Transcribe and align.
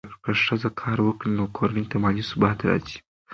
که 0.23 0.31
ښځه 0.45 0.69
کار 0.81 0.97
وکړي، 1.03 1.31
نو 1.37 1.43
کورنۍ 1.57 1.85
ته 1.91 1.95
مالي 2.03 2.23
ثبات 2.29 2.59
راځي. 2.67 2.97